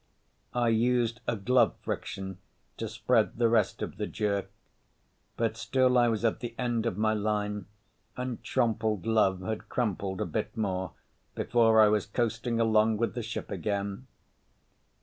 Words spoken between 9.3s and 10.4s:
had crumpled a